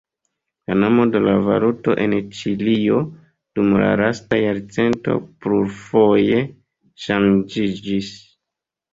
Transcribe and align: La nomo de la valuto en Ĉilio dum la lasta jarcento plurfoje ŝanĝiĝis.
La 0.69 0.75
nomo 0.83 1.03
de 1.15 1.19
la 1.23 1.33
valuto 1.47 1.93
en 2.05 2.13
Ĉilio 2.37 2.97
dum 3.59 3.69
la 3.81 3.89
lasta 4.01 4.39
jarcento 4.43 5.17
plurfoje 5.45 6.41
ŝanĝiĝis. 7.05 8.09